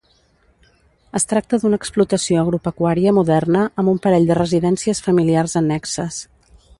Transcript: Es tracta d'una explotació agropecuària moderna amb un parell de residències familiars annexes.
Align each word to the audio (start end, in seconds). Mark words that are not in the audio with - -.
Es 1.19 1.27
tracta 1.33 1.59
d'una 1.63 1.79
explotació 1.81 2.39
agropecuària 2.45 3.13
moderna 3.19 3.61
amb 3.83 3.93
un 3.95 4.03
parell 4.07 4.29
de 4.31 4.39
residències 4.43 5.03
familiars 5.09 5.55
annexes. 5.63 6.19